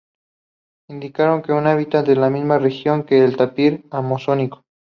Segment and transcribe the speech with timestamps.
[0.89, 4.63] Indicaron que habita en la misma región que el tapir amazónico.